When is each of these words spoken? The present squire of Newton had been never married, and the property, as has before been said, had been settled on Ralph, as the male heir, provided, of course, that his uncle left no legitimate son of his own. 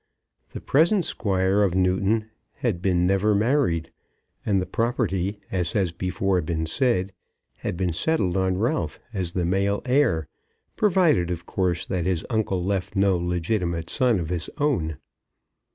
The 0.49 0.61
present 0.61 1.05
squire 1.05 1.61
of 1.61 1.75
Newton 1.75 2.31
had 2.53 2.81
been 2.81 3.05
never 3.05 3.35
married, 3.35 3.91
and 4.43 4.59
the 4.59 4.65
property, 4.65 5.39
as 5.51 5.73
has 5.73 5.91
before 5.91 6.41
been 6.41 6.65
said, 6.65 7.13
had 7.57 7.77
been 7.77 7.93
settled 7.93 8.35
on 8.35 8.57
Ralph, 8.57 8.99
as 9.13 9.33
the 9.33 9.45
male 9.45 9.83
heir, 9.85 10.27
provided, 10.75 11.29
of 11.29 11.45
course, 11.45 11.85
that 11.85 12.07
his 12.07 12.25
uncle 12.31 12.65
left 12.65 12.95
no 12.95 13.15
legitimate 13.15 13.91
son 13.91 14.19
of 14.19 14.29
his 14.29 14.49
own. 14.57 14.97